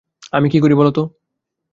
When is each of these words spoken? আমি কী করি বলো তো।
আমি 0.33 0.47
কী 0.49 0.59
করি 0.59 0.75
বলো 0.75 0.91
তো। 0.91 1.03